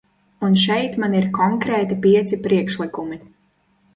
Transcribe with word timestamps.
Un 0.45 0.53
šeit 0.61 0.95
man 1.03 1.17
ir 1.19 1.27
konkrēti 1.35 1.99
pieci 2.07 2.39
priekšlikumi. 2.47 3.21